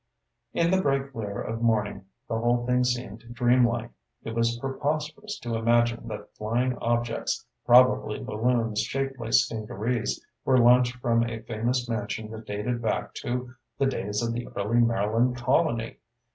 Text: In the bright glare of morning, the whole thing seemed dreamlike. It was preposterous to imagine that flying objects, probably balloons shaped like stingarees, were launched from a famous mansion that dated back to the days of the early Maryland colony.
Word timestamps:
In 0.53 0.71
the 0.71 0.81
bright 0.81 1.13
glare 1.13 1.39
of 1.43 1.61
morning, 1.61 2.05
the 2.27 2.39
whole 2.39 2.65
thing 2.65 2.83
seemed 2.83 3.19
dreamlike. 3.35 3.91
It 4.23 4.33
was 4.33 4.57
preposterous 4.57 5.37
to 5.41 5.53
imagine 5.55 6.07
that 6.07 6.35
flying 6.35 6.75
objects, 6.79 7.45
probably 7.67 8.17
balloons 8.19 8.81
shaped 8.81 9.19
like 9.19 9.33
stingarees, 9.33 10.19
were 10.43 10.57
launched 10.57 10.95
from 10.95 11.23
a 11.29 11.43
famous 11.43 11.87
mansion 11.87 12.31
that 12.31 12.47
dated 12.47 12.81
back 12.81 13.13
to 13.13 13.53
the 13.77 13.85
days 13.85 14.23
of 14.23 14.33
the 14.33 14.47
early 14.57 14.79
Maryland 14.79 15.37
colony. 15.37 15.97